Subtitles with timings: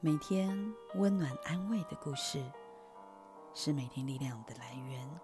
[0.00, 2.40] 每天温暖安慰的故事，
[3.52, 5.20] 是每天力量的来源。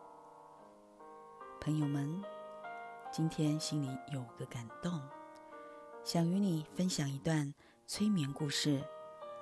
[1.60, 2.20] 朋友们，
[3.12, 5.00] 今天心里有个感动，
[6.02, 7.54] 想与你分享一段
[7.86, 8.84] 催眠故事，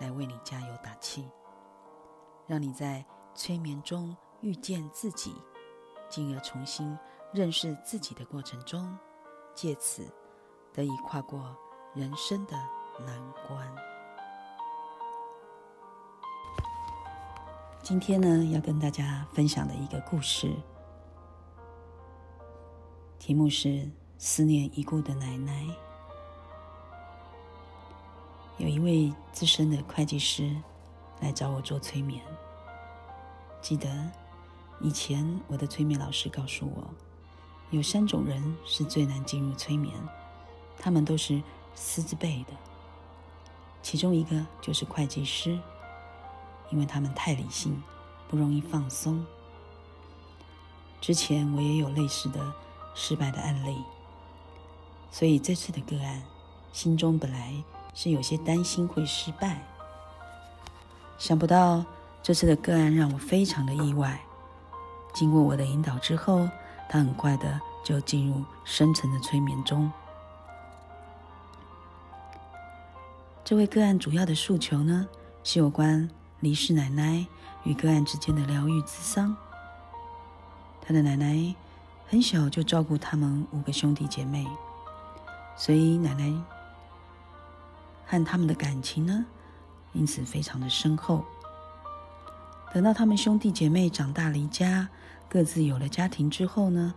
[0.00, 1.26] 来为你加油打气，
[2.46, 3.02] 让你在
[3.34, 5.34] 催眠中遇见自己，
[6.10, 6.94] 进而重新
[7.32, 8.98] 认识自己的过程中，
[9.54, 10.06] 借此
[10.74, 11.56] 得以跨过
[11.94, 12.52] 人生的
[13.06, 13.18] 难
[13.48, 13.91] 关。
[17.82, 20.54] 今天呢，要跟大家分享的一个故事，
[23.18, 25.66] 题目是“思念已故的奶奶”。
[28.56, 30.56] 有一位资深的会计师
[31.18, 32.22] 来找我做催眠。
[33.60, 33.88] 记得
[34.80, 36.88] 以前我的催眠老师告诉我，
[37.70, 39.92] 有三种人是最难进入催眠，
[40.78, 41.42] 他们都是
[41.74, 42.52] 师字辈的，
[43.82, 45.58] 其中一个就是会计师。
[46.72, 47.80] 因为他们太理性，
[48.28, 49.24] 不容易放松。
[51.00, 52.40] 之前我也有类似的
[52.94, 53.76] 失败的案例，
[55.10, 56.22] 所以这次的个案，
[56.72, 57.52] 心中本来
[57.94, 59.62] 是有些担心会失败。
[61.18, 61.84] 想不到
[62.22, 64.20] 这次的个案让我非常的意外。
[65.12, 66.48] 经过我的引导之后，
[66.88, 69.92] 他很快的就进入深层的催眠中。
[73.44, 75.06] 这位个案主要的诉求呢，
[75.44, 76.08] 是有关。
[76.42, 77.24] 离世奶奶
[77.62, 79.34] 与个案之间的疗愈之伤。
[80.84, 81.54] 他的奶奶
[82.08, 84.44] 很小就照顾他们五个兄弟姐妹，
[85.56, 86.30] 所以奶奶
[88.04, 89.24] 和他们的感情呢，
[89.92, 91.24] 因此非常的深厚。
[92.74, 94.88] 等到他们兄弟姐妹长大离家，
[95.28, 96.92] 各自有了家庭之后呢，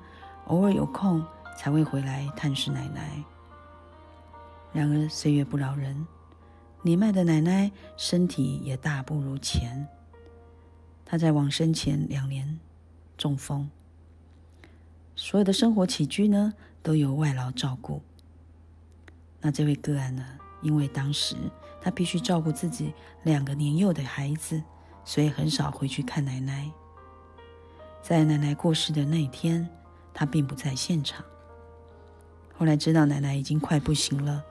[0.47, 1.23] 偶尔有空
[1.55, 3.23] 才会回来探视奶奶。
[4.73, 6.07] 然而岁月不饶人。
[6.85, 9.87] 年迈的奶奶身体也大不如前。
[11.03, 12.59] 她在往生前两年
[13.17, 13.67] 中风，
[15.15, 18.03] 所有的生活起居呢都由外劳照顾。
[19.41, 20.23] 那这位个案呢，
[20.61, 21.35] 因为当时
[21.81, 22.93] 他必须照顾自己
[23.23, 24.61] 两个年幼的孩子，
[25.03, 26.71] 所以很少回去看奶奶。
[28.03, 29.67] 在奶奶过世的那一天，
[30.13, 31.25] 他并不在现场。
[32.55, 34.43] 后来知道奶奶已经快不行了，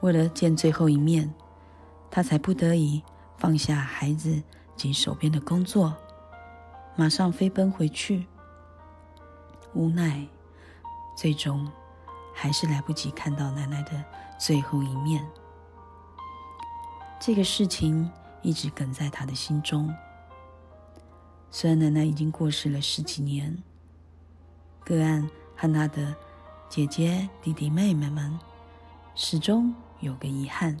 [0.00, 1.28] 为了见最后一面。
[2.14, 3.02] 他才不得已
[3.38, 4.42] 放下孩子
[4.76, 5.96] 及手边的工作，
[6.94, 8.26] 马上飞奔回去。
[9.72, 10.28] 无奈，
[11.16, 11.66] 最终
[12.34, 14.04] 还是来不及看到奶奶的
[14.38, 15.26] 最后一面。
[17.18, 18.10] 这个事情
[18.42, 19.90] 一直梗在他的心中。
[21.50, 23.56] 虽然奶奶已经过世了十几年，
[24.84, 26.14] 个案和他的
[26.68, 28.38] 姐姐、弟弟、妹妹们
[29.14, 30.78] 始终有个遗憾。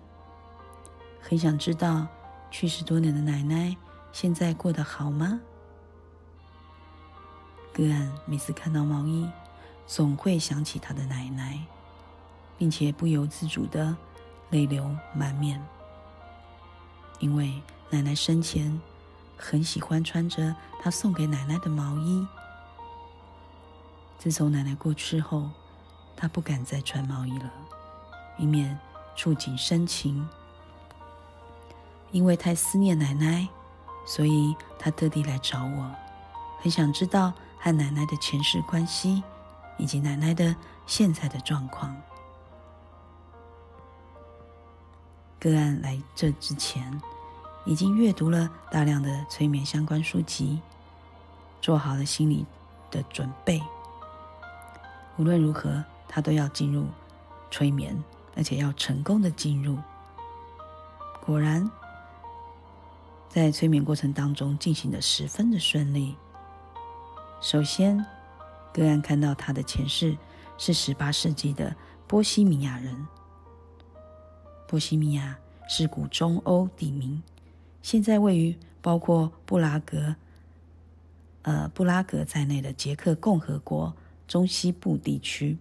[1.22, 2.06] 很想知道
[2.50, 3.74] 去世多年的奶奶
[4.10, 5.40] 现在过得好吗？
[7.72, 9.26] 个案每次看到毛衣，
[9.86, 11.58] 总会想起他的奶奶，
[12.58, 13.96] 并且不由自主的
[14.50, 15.64] 泪流满面。
[17.20, 18.78] 因为奶奶生前
[19.36, 22.26] 很喜欢穿着他送给奶奶的毛衣，
[24.18, 25.48] 自从奶奶过世后，
[26.14, 27.50] 他不敢再穿毛衣了，
[28.36, 28.78] 以免
[29.16, 30.28] 触景生情。
[32.12, 33.48] 因为太思念奶奶，
[34.06, 35.90] 所以他特地来找我，
[36.60, 39.22] 很想知道和奶奶的前世关系，
[39.78, 40.54] 以及奶奶的
[40.86, 41.96] 现在的状况。
[45.40, 47.00] 个案来这之前，
[47.64, 50.60] 已经阅读了大量的催眠相关书籍，
[51.62, 52.44] 做好了心理
[52.90, 53.60] 的准备。
[55.16, 56.84] 无论如何，他都要进入
[57.50, 58.04] 催眠，
[58.36, 59.78] 而且要成功的进入。
[61.24, 61.68] 果然。
[63.32, 66.14] 在催眠过程当中进行的十分的顺利。
[67.40, 67.96] 首先，
[68.74, 70.14] 个案看到他的前世
[70.58, 71.74] 是十八世纪的
[72.06, 72.94] 波西米亚人。
[74.68, 75.34] 波西米亚
[75.66, 77.22] 是古中欧地名，
[77.80, 80.14] 现在位于包括布拉格、
[81.40, 83.90] 呃布拉格在内的捷克共和国
[84.28, 85.56] 中西部地区。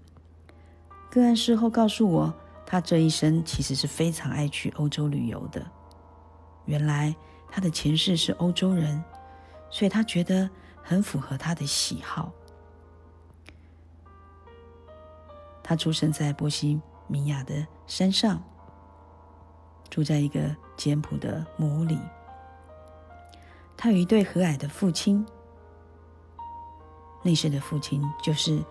[1.09, 2.33] 个案事后告诉我，
[2.65, 5.65] 他这一生其实是非常爱去欧洲旅游的。
[6.65, 7.15] 原来。
[7.53, 9.03] 他的前世是欧洲人，
[9.69, 10.49] 所以他觉得
[10.81, 12.31] 很符合他的喜好。
[15.61, 18.41] 他出生在波西米亚的山上，
[19.89, 21.99] 住在一个简朴的木屋里。
[23.75, 25.25] 他有一对和蔼的父亲，
[27.21, 28.63] 那时的父亲就是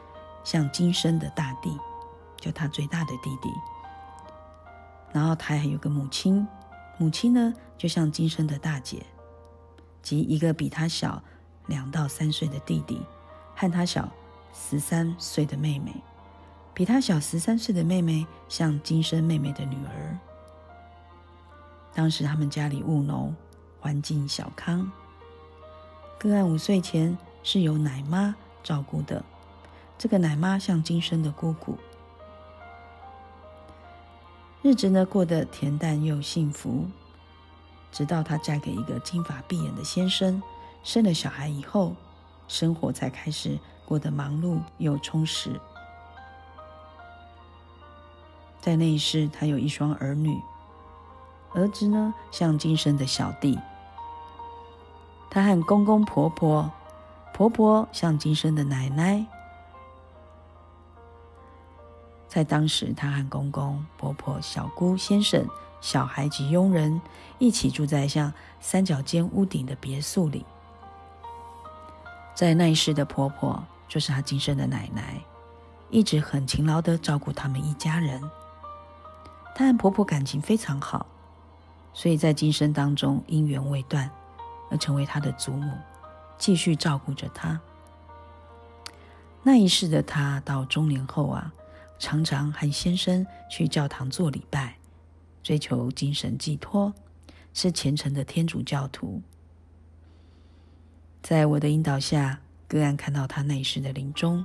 [0.42, 1.78] 像今生的大地，
[2.38, 3.52] 就他最大的弟弟。
[5.12, 6.48] 然后他还有个母亲。
[7.00, 9.02] 母亲呢，就像今生的大姐，
[10.02, 11.25] 及一个比她小
[11.67, 13.00] 两到三岁的弟弟，
[13.56, 14.06] 和她小
[14.52, 15.94] 十三岁的妹妹。
[16.75, 20.19] 比她小十三岁的妹妹像今生妹妹的女儿。
[21.94, 23.35] 当时他们家里务农，
[23.81, 24.93] 环境小康。
[26.19, 29.25] 个案五岁前是由奶妈照顾的，
[29.97, 31.79] 这个奶妈像今生的姑姑。
[34.62, 36.86] 日子呢过得恬淡又幸福，
[37.90, 40.42] 直到她嫁给一个金发碧眼的先生，
[40.82, 41.94] 生了小孩以后，
[42.46, 45.58] 生活才开始过得忙碌又充实。
[48.60, 50.38] 在那一世，她有一双儿女，
[51.54, 53.58] 儿子呢像今生的小弟。
[55.30, 56.70] 她和公公婆婆，
[57.32, 59.24] 婆婆像今生的奶奶。
[62.30, 65.44] 在当时，他和公公婆婆、小姑先生、
[65.80, 67.00] 小孩及佣人
[67.40, 70.46] 一起住在像三角尖屋顶的别墅里。
[72.32, 75.20] 在那一世的婆婆就是她今生的奶奶，
[75.90, 78.22] 一直很勤劳的照顾他们一家人。
[79.52, 81.04] 她和婆婆感情非常好，
[81.92, 84.08] 所以在今生当中姻缘未断，
[84.70, 85.76] 而成为她的祖母，
[86.38, 87.60] 继续照顾着她。
[89.42, 91.52] 那一世的她到中年后啊。
[92.00, 94.75] 常常和先生去教堂做礼拜，
[95.43, 96.93] 追求精神寄托，
[97.52, 99.20] 是虔诚的天主教徒。
[101.23, 104.43] 在我的引导下，个案看到他那时的临终，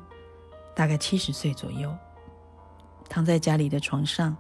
[0.75, 1.96] 大概七十岁左右，
[3.07, 4.36] 躺在家里的床上，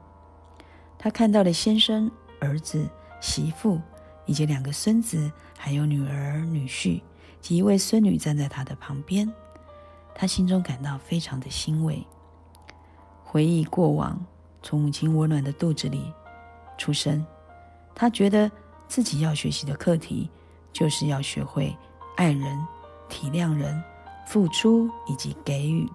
[0.99, 2.85] 他看到了先生、儿子、
[3.21, 3.81] 媳妇
[4.25, 7.01] 以及两个孙子，还有女儿、女婿
[7.39, 9.33] 及一位孙女站在他的旁边，
[10.13, 12.05] 他心中感到非常的欣慰。
[13.25, 14.17] 回忆过往，
[14.63, 16.13] 从母亲温暖的肚子里
[16.77, 17.25] 出生，
[17.93, 18.49] 他觉得
[18.87, 20.29] 自己要学习的课题，
[20.71, 21.75] 就是要学会
[22.15, 22.57] 爱人、
[23.09, 23.83] 体谅人、
[24.25, 25.85] 付出以及给予。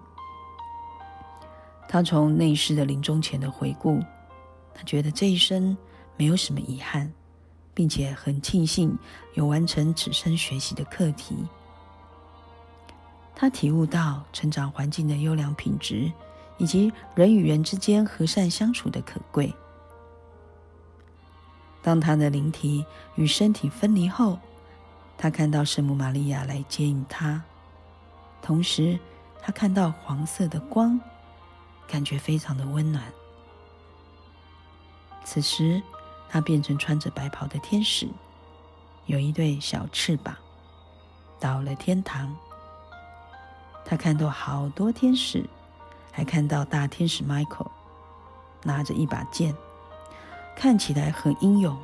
[1.87, 3.99] 他从内世的临终前的回顾，
[4.75, 5.75] 他觉得这一生
[6.17, 7.11] 没有什么遗憾，
[7.73, 8.95] 并且很庆幸
[9.33, 11.35] 有完成此生学习的课题。
[13.33, 16.11] 他体悟到成长环境的优良品质。
[16.61, 19.51] 以及人与人之间和善相处的可贵。
[21.81, 22.85] 当他的灵体
[23.15, 24.37] 与身体分离后，
[25.17, 27.41] 他看到圣母玛利亚来接引他，
[28.43, 28.99] 同时
[29.41, 30.99] 他看到黄色的光，
[31.87, 33.03] 感觉非常的温暖。
[35.25, 35.81] 此时，
[36.29, 38.07] 他变成穿着白袍的天使，
[39.07, 40.35] 有一对小翅膀，
[41.39, 42.31] 到了天堂。
[43.83, 45.43] 他看到好多天使。
[46.11, 47.71] 还看到大天使 Michael
[48.63, 49.55] 拿着一把剑，
[50.55, 51.77] 看起来很英勇。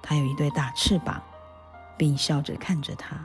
[0.00, 1.22] 他有一对大翅膀，
[1.96, 3.16] 并笑着看着他。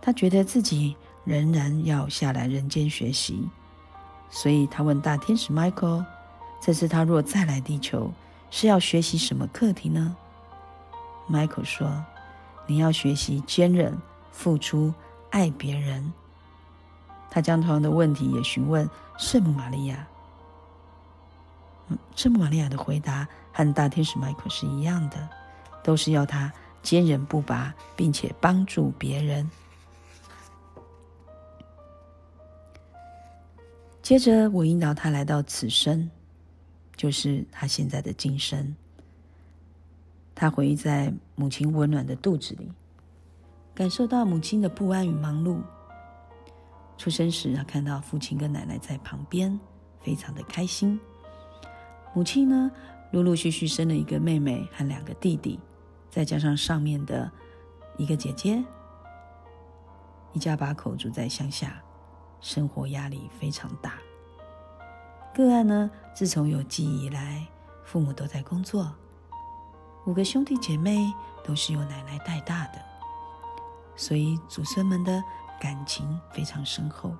[0.00, 3.48] 他觉得自己仍然要下来人间学习，
[4.28, 6.04] 所以他问大天使 Michael：“
[6.60, 8.12] 这次他若再来地球，
[8.50, 10.16] 是要学习什么课题呢
[11.30, 12.04] ？”Michael 说
[12.66, 13.96] ：“你要学习坚韧、
[14.30, 14.92] 付出、
[15.30, 16.12] 爱别人。”
[17.34, 18.88] 他将同样的问题也询问
[19.18, 20.06] 圣母玛利亚。
[22.14, 25.28] 圣母玛利亚的回答和大天使迈克是一样的，
[25.82, 29.50] 都是要他坚韧不拔，并且帮助别人。
[34.00, 36.08] 接着，我引导他来到此生，
[36.94, 38.76] 就是他现在的今生。
[40.36, 42.70] 他回忆在母亲温暖的肚子里，
[43.74, 45.60] 感受到母亲的不安与忙碌。
[46.96, 49.58] 出生时，他看到父亲跟奶奶在旁边，
[50.00, 50.98] 非常的开心。
[52.14, 52.70] 母亲呢，
[53.10, 55.58] 陆陆续续生了一个妹妹和两个弟弟，
[56.08, 57.30] 再加上上面的
[57.96, 58.64] 一个姐姐，
[60.32, 61.82] 一家八口住在乡下，
[62.40, 63.94] 生活压力非常大。
[65.34, 67.44] 个案呢，自从有记忆以来，
[67.84, 68.94] 父母都在工作，
[70.06, 72.78] 五个兄弟姐妹都是由奶奶带大的，
[73.96, 75.22] 所以祖孙们的。
[75.60, 77.14] 感情非常深厚。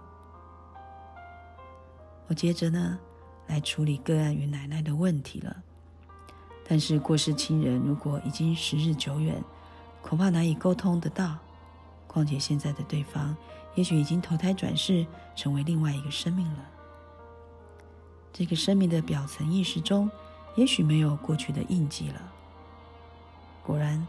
[2.26, 2.98] 我接着呢，
[3.46, 5.56] 来处理个案与奶奶的问题了。
[6.66, 9.42] 但是过世亲人如果已经时日久远，
[10.00, 11.36] 恐怕难以沟通得到。
[12.06, 13.36] 况且现在的对方，
[13.74, 16.64] 也许已经投胎转世，成为另外一个生命了。
[18.32, 20.10] 这个生命的表层意识中，
[20.56, 22.22] 也许没有过去的印记了。
[23.62, 24.06] 果然，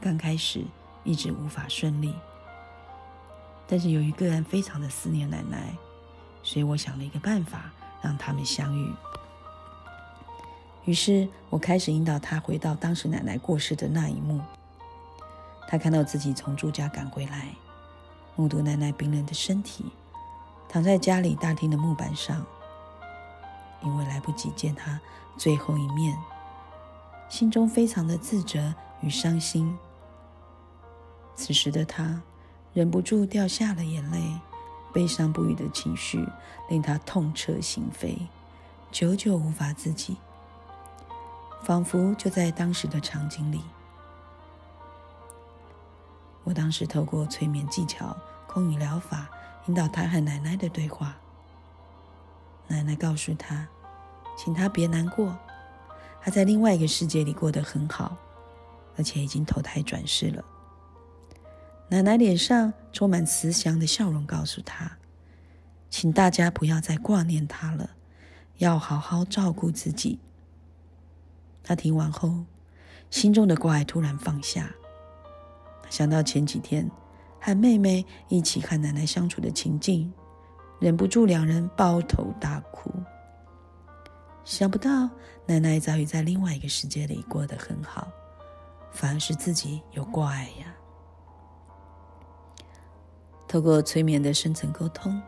[0.00, 0.64] 刚开始
[1.02, 2.14] 一直无法顺利。
[3.68, 5.74] 但是由于个案非常的思念奶奶，
[6.42, 7.70] 所以我想了一个办法
[8.00, 8.92] 让他们相遇。
[10.84, 14.40] 于是我开始引导他回到当时奶奶过世的那一幕。
[15.68, 17.48] 他看到自己从住家赶回来，
[18.36, 19.84] 目睹奶奶冰冷的身体
[20.68, 22.46] 躺在家里大厅的木板上。
[23.82, 24.98] 因为来不及见她
[25.36, 26.16] 最后一面，
[27.28, 29.76] 心中非常的自责与伤心。
[31.34, 32.22] 此时的他
[32.76, 34.38] 忍不住掉下了眼泪，
[34.92, 36.28] 悲伤不已的情绪
[36.68, 38.18] 令他痛彻心扉，
[38.92, 40.18] 久久无法自己，
[41.62, 43.62] 仿佛就在当时的场景里。
[46.44, 48.14] 我当时透过催眠技巧、
[48.46, 49.26] 空语疗法，
[49.68, 51.16] 引导他和奶奶的对话。
[52.68, 53.66] 奶奶告诉他，
[54.36, 55.34] 请他别难过，
[56.20, 58.14] 他在另外一个世界里过得很好，
[58.98, 60.44] 而且已经投胎转世了。
[61.88, 64.90] 奶奶脸上充满慈祥的笑容，告诉他，
[65.88, 67.90] 请大家不要再挂念他了，
[68.58, 70.18] 要好好照顾自己。
[71.62, 72.44] 他听完后，
[73.08, 74.68] 心中的挂碍突然放下。
[75.88, 76.90] 想到前几天
[77.40, 80.12] 和妹妹一起和奶奶相处的情境，
[80.80, 82.90] 忍不住两人抱头大哭。
[84.44, 85.08] 想不到
[85.46, 88.08] 奶奶早已在另外一个世界里过得很好，
[88.90, 90.74] 反而是自己有挂碍呀。
[93.56, 95.18] 透过催眠的深层沟通，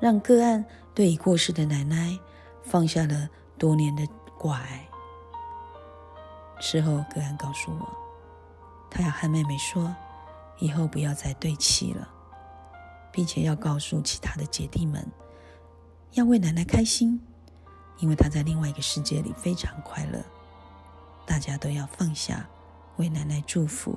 [0.00, 0.64] 让个案
[0.94, 2.18] 对已过世的奶奶
[2.62, 3.28] 放下了
[3.58, 4.02] 多年的
[4.38, 4.88] 挂碍。
[6.58, 7.86] 事后，个案告诉我。
[8.90, 9.94] 他要和妹妹说，
[10.58, 12.08] 以后不要再对气了，
[13.12, 15.06] 并且要告诉其他的姐弟们，
[16.12, 17.20] 要为奶奶开心，
[17.98, 20.24] 因为她在另外一个世界里非常快乐。
[21.26, 22.48] 大家都要放下，
[22.96, 23.94] 为奶奶祝福。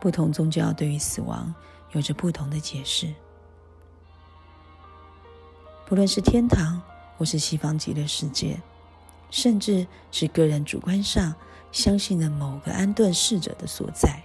[0.00, 1.54] 不同宗教对于死亡
[1.92, 3.12] 有着不同的解释，
[5.86, 6.80] 不论是天堂
[7.16, 8.60] 或是西方极乐世界，
[9.30, 11.34] 甚至是个人主观上。
[11.70, 14.22] 相信了某个安顿逝者的所在，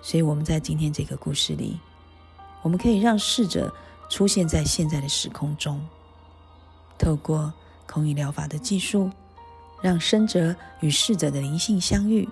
[0.00, 1.78] 所以我们在今天这个故事里，
[2.62, 3.70] 我们可以让逝者
[4.08, 5.86] 出现在现在的时空中，
[6.96, 7.52] 透过
[7.86, 9.10] 空语疗法的技术，
[9.82, 12.26] 让生者与逝者的灵性相遇。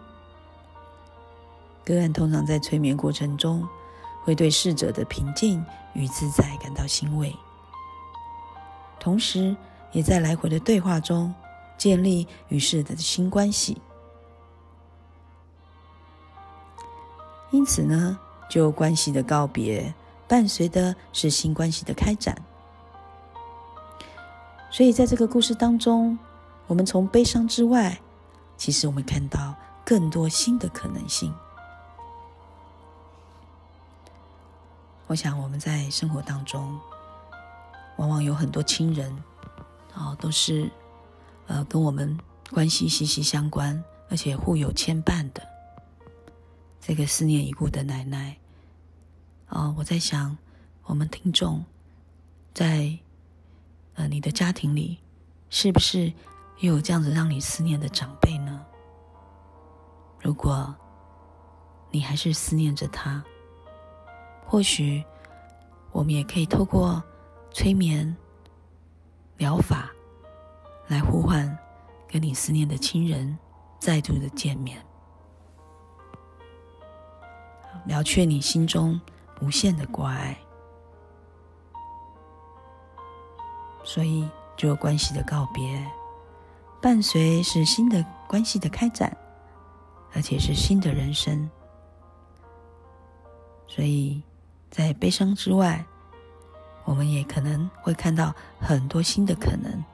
[1.86, 3.66] 个案通常在催眠过程中，
[4.24, 5.64] 会对逝者的平静
[5.94, 7.34] 与自在感到欣慰，
[9.00, 9.56] 同时
[9.92, 11.34] 也在来回的对话中。
[11.78, 13.76] 建立与逝者的新关系，
[17.50, 19.92] 因此呢，旧关系的告别
[20.26, 22.34] 伴随的是新关系的开展。
[24.70, 26.18] 所以，在这个故事当中，
[26.66, 28.00] 我们从悲伤之外，
[28.56, 31.30] 其实我们看到更多新的可能性。
[35.06, 36.78] 我想，我们在生活当中，
[37.96, 39.16] 往往有很多亲人，
[39.94, 40.70] 哦，都是。
[41.48, 42.18] 呃，跟我们
[42.50, 45.40] 关系息息相关，而且互有牵绊的
[46.80, 48.36] 这个思念已故的奶奶，
[49.48, 50.36] 哦，我在想，
[50.86, 51.64] 我们听众
[52.52, 52.98] 在
[53.94, 54.98] 呃你的家庭里，
[55.48, 56.12] 是不是
[56.58, 58.66] 也有这样子让你思念的长辈呢？
[60.20, 60.74] 如果
[61.92, 63.24] 你还是思念着他，
[64.46, 65.04] 或许
[65.92, 67.02] 我们也可以透过
[67.50, 68.16] 催眠
[69.36, 69.90] 疗法。
[70.88, 71.58] 来呼唤
[72.06, 73.36] 跟你思念的亲人
[73.80, 74.80] 再度的见面，
[77.86, 79.00] 了却你心中
[79.40, 80.38] 无限的挂碍。
[83.82, 85.84] 所以，旧关系的告别，
[86.80, 89.12] 伴随是新的关系的开展，
[90.14, 91.50] 而且是新的人生。
[93.66, 94.22] 所以
[94.70, 95.84] 在悲伤之外，
[96.84, 99.84] 我们也可能会看到很多新的可能。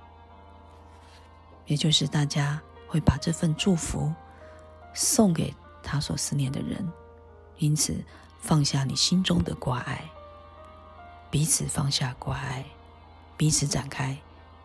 [1.66, 4.12] 也就是大家会把这份祝福
[4.92, 6.86] 送给他所思念的人，
[7.58, 8.04] 因此
[8.40, 10.04] 放下你心中的挂碍，
[11.30, 12.64] 彼此放下挂碍，
[13.36, 14.16] 彼此展开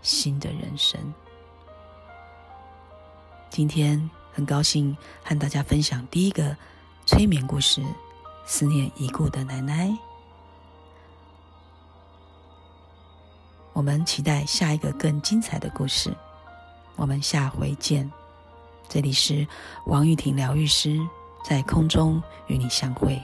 [0.02, 1.14] 新的人生。
[3.50, 6.58] 今天很高兴和大家分享第一个
[7.06, 7.82] 催眠故事——
[8.50, 9.94] 思念已故的奶奶。
[13.74, 16.16] 我们期待下一个更精彩的故事。
[16.96, 18.10] 我们下回见。
[18.88, 19.46] 这里是
[19.86, 20.98] 王玉婷疗愈师，
[21.44, 23.22] 在空中与你相会。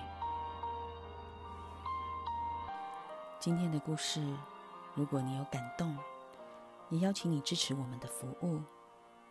[3.40, 4.22] 今天的故事，
[4.94, 5.98] 如果你有感动，
[6.90, 8.62] 也邀请你支持我们的服务，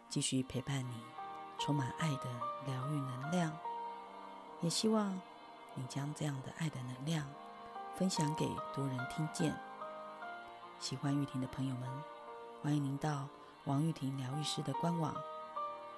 [0.09, 0.95] 继续陪伴你，
[1.61, 2.25] 充满爱的
[2.67, 3.53] 疗愈能量。
[4.63, 5.21] 也希望
[5.75, 7.27] 你将这样的爱的能量
[7.95, 9.55] 分享给多人听见。
[10.79, 11.89] 喜欢玉婷的朋友们，
[12.63, 13.29] 欢迎您到。
[13.67, 15.15] 王玉婷疗愈师的官网，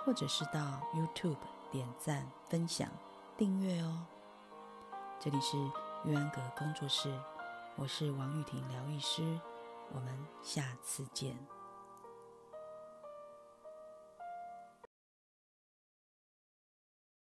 [0.04, 1.38] 或者是到 YouTube
[1.70, 2.90] 点赞、分享、
[3.38, 4.04] 订阅哦。
[5.18, 5.56] 这里是
[6.04, 7.18] 玉安阁工作室，
[7.76, 9.40] 我是王玉婷疗愈师，
[9.94, 11.34] 我们下次见。